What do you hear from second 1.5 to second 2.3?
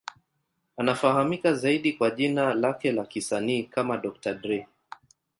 zaidi kwa